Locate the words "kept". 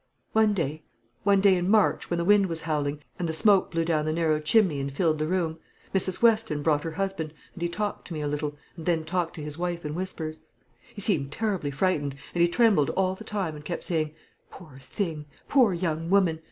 13.63-13.83